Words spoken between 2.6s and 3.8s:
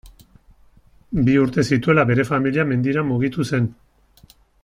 mendira mugitu zen.